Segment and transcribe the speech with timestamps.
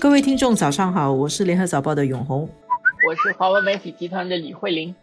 [0.00, 2.48] 各位听众，早上好，我是联合早报的永红，
[3.06, 4.94] 我是华文媒体集团的李慧玲。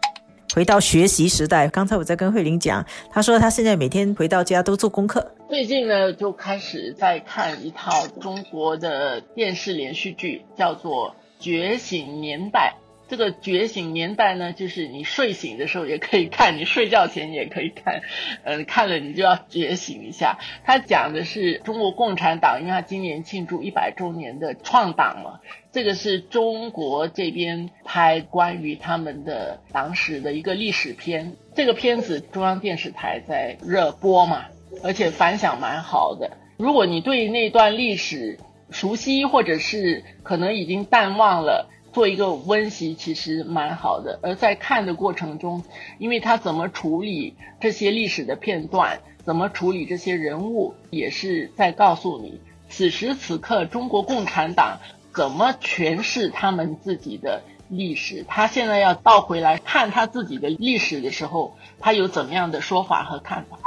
[0.56, 5.32] 回到学习时代，刚才我在跟慧玲讲，她说她现在每天回到家都做功课。
[5.48, 12.74] 最近呢，就开始在看一套中国的电视连续剧，叫做《觉醒年代》。
[13.10, 18.02] 这个觉醒年代呢，就是你睡醒的时候也可以看，你睡觉前也可以看，
[18.44, 20.38] 嗯，看了你就要觉醒一下。
[20.66, 25.40] 它讲的是中国共产党，因为它今年庆祝一百周年的创党嘛，
[25.72, 31.34] 这个是中国这边拍关于他们的党史的一个历史片。
[31.56, 34.46] 这个片子中央电视台在热播嘛，
[34.84, 36.38] 而且反响蛮好的。
[36.58, 38.38] 如果你对那段历史
[38.70, 41.70] 熟悉，或者是可能已经淡忘了。
[41.98, 45.64] 做一个温习其实蛮好的，而在看的过程中，
[45.98, 54.78] 因为他怎么处理这些历史的片段，怎么处理这些人物，也是在告诉你，此时此刻中国共产党
[55.12, 58.24] 怎么诠释他们自己的历史。
[58.28, 63.58] 他现在要倒回来看他自己的历史的时候，他有怎么样的说法和看法？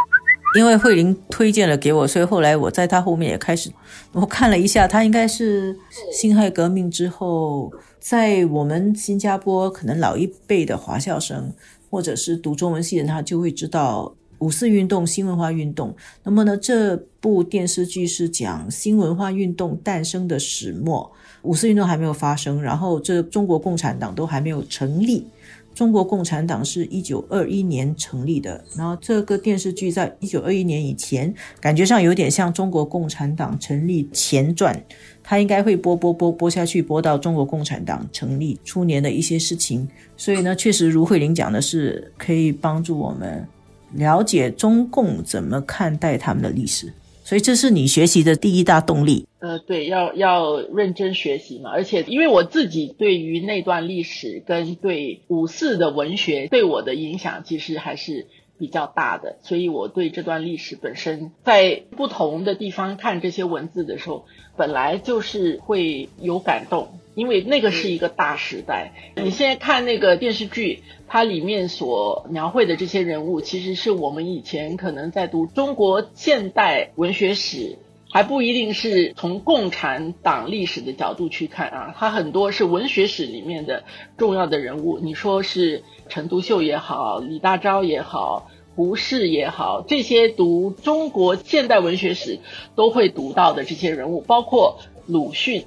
[0.56, 3.70] 因为慧玲推荐了给我，所以后来我在他后面也开始，
[4.12, 5.78] 我看了一下，他应该是
[6.12, 11.52] 辛亥革命之后，在我们新加坡可能老一辈的华校生，
[11.88, 15.94] 或者是读中文系的，他就会知道五四运动、新文化运动。
[16.24, 21.12] 那么呢，这部电视剧是讲新文化运动诞生的始末，
[21.42, 25.28] 五四运动还没有发生，然后这中国共产党都还没有成立。
[25.74, 34.78] 中国共产党是一九二一年成立的，然后这个电视剧在一九二一年以前，感觉上有点像中国共产党成立前传，
[35.22, 39.88] 它应该会播播播播下去，播到中国共产党成立初年的一些事情。
[40.16, 43.46] 所以呢，确实如慧玲讲的是，可以帮助我们
[43.94, 46.92] 了解中共怎么看待他们的历史。
[47.24, 49.26] 所以这是你学习的第一大动力。
[49.38, 51.70] 呃，对，要要认真学习嘛。
[51.70, 58.26] 而且因为我自己对于那段历史跟对五四的文学对我的影响，其实还是
[58.58, 59.38] 比较大的。
[59.42, 66.88] 所以我对这段历史本身，在不同的地方看这些文字的时候，本来就是会有感动。
[67.20, 77.76] 因为那个是一个大时代，你现在看那个电视剧，它里面所描绘的这些人物，其实是我们以前可能在读中国现代文学史，
[78.10, 83.84] 还不一定是从共产党历史的角度去看啊，它很多是文学史里面的
[84.16, 84.98] 重要的人物。
[84.98, 92.38] 你说是陈独秀也好，李大钊也好，胡适也好，这些读中国现代文学史
[92.74, 95.66] 都会读到的这些人物，包括鲁迅。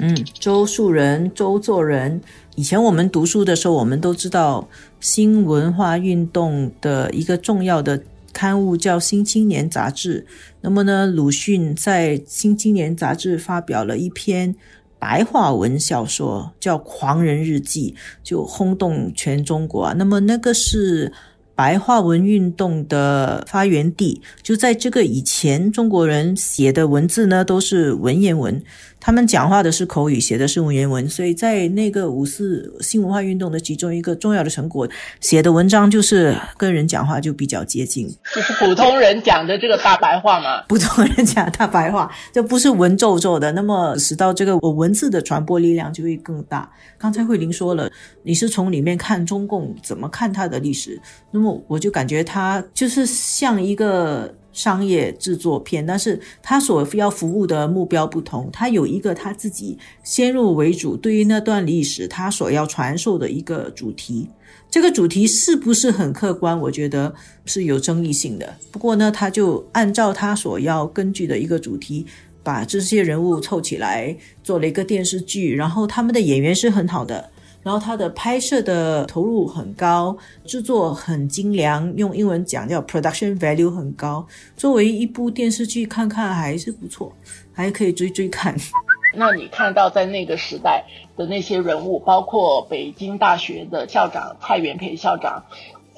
[0.00, 2.20] 嗯，周树人、周作人，
[2.54, 4.68] 以前我们读书的时候，我们都知道
[5.00, 8.00] 新文化运动的一个重要的
[8.32, 10.24] 刊物叫《新青年》杂志。
[10.60, 14.54] 那么呢，鲁迅在《新青年》杂志发表了一篇
[14.98, 19.92] 白话文小说，叫《狂人日记》，就轰动全中国。
[19.94, 21.12] 那么那个是。
[21.58, 28.62] 白话文运动的发源地就在这个以前，中国人写的文字呢都是文言文，
[29.00, 34.88] 他们讲话的是口语，写的是文言文，所以在那个五四新文化运动的其中一个重要的成果，
[35.20, 40.62] 写的文章就是跟人讲话就比较接近，就是普通人讲的这个大白话嘛。
[40.68, 46.70] 普通人讲大白话，就不是文绉绉的，那么使到这个文字的传播力量就会更大。
[46.96, 47.90] 刚才慧玲说了，
[48.22, 51.48] 你是从里面看中共怎么看它的历史，那么。
[51.66, 64.28] 我就感觉它就是像一个商业制作片，但是他所要服务的目标不同，他有一个他自己先入为主对于那段历史他所要传授的一个主题。
[64.68, 66.58] 这个主题是不是很客观？
[66.58, 67.14] 我觉得
[67.46, 68.56] 是有争议性的。
[68.72, 72.04] 不过呢，他就按照他所要根据的一个主题，
[72.42, 77.30] 把这些人物凑起来做了一个电视剧，然后他们的演员是很好的。
[77.62, 84.26] 然后它的拍摄的投入很高，制作很精良，用英文讲叫 production value 很高。
[84.56, 87.12] 作为一部电视剧看看还是不错，
[87.52, 88.56] 还可以追追看。
[89.14, 90.84] 那你看到在那个时代
[91.16, 95.42] 的那些人物，包括北京大学的校长蔡元培校长。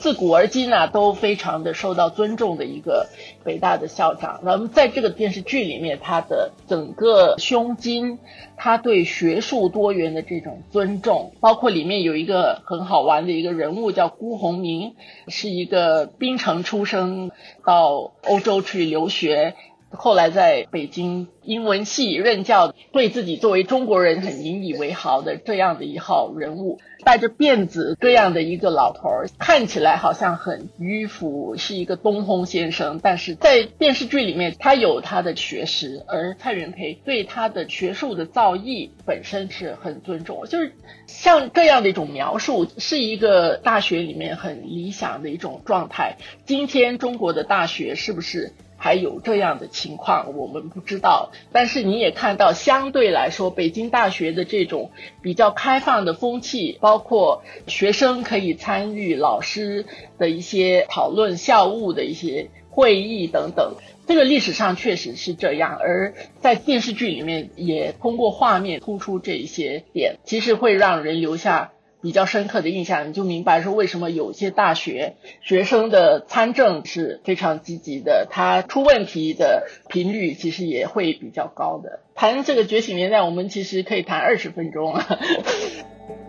[0.00, 3.10] 自古而今啊，都非常的受到尊重的一个
[3.44, 4.40] 北大的校长。
[4.42, 8.18] 那么在这个电视剧里面，他的整个胸襟，
[8.56, 14.94] 他对学术多元的这种尊重，包括里面有一个很好玩的一个人物叫辜鸿铭，
[15.28, 17.30] 是一个槟城出生，
[17.66, 19.54] 到欧洲去留学。
[19.90, 26.78] 后来在北京英文系任教，对自己作为中国人很引以为豪的这样的一号人物。
[27.02, 33.00] 戴着辫子这样的一个老头儿，看起来好像很迂腐，是一个东风先生。
[33.02, 40.44] 但是在电视剧里面，他有他的学识，而蔡元培对他的学术的造诣本身是很尊重。
[40.46, 40.74] 就是
[41.06, 46.16] 像这样的一种描述，是一个大学里面很理想的一种状态。
[46.44, 48.52] 今天中国的大学是不是？
[48.82, 51.30] 还有这样的情况，我们不知道。
[51.52, 54.90] 但是你也看到，相对来说，北京大学的这种
[55.20, 59.84] 比较开放的风气，包括学生可以参与老师
[60.18, 63.74] 的一些讨论、校务的一些会议等等，
[64.08, 65.76] 这个历史上确实是这样。
[65.78, 71.72] 而在电视剧里面，也通过画面突出这一些点，其实会让人留下。
[72.02, 82.00] 比较深刻的印象，你就明白说为什么有些大学学生的参政是非常积极的，他出问题的频率其实也会比较高的。
[82.14, 85.06] 谈这个觉醒年代，我们其实可以谈二十分钟啊。